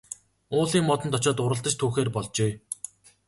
[0.55, 2.51] Уулын модонд очоод уралдаж түүхээр болжээ.